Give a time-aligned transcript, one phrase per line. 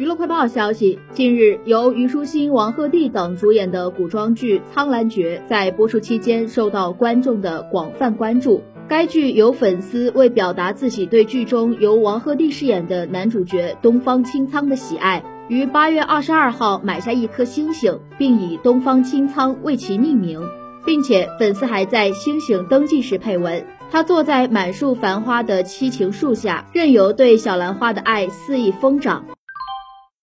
[0.00, 8.62] 娱乐快报消息，近日由虞书欣、王鹤棣等主演的古装剧《苍兰诀》在播出期间受到观众的广泛关注。
[8.88, 20.40] 该剧有粉丝为表达自己对剧中由王鹤棣饰演的男主角东方青苍的喜爱，于八月二十二号买下一颗星星，并以东方青苍为其命名，
[20.86, 23.62] 并且粉丝还在星星登记时配文
[23.92, 29.26] ：“他坐在满树繁花的七情树下，任由对小兰花的爱肆意疯长。”